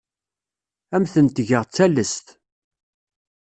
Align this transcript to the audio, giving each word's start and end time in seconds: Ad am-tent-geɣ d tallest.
Ad 0.95 0.99
am-tent-geɣ 1.01 1.63
d 1.65 1.71
tallest. 1.75 2.27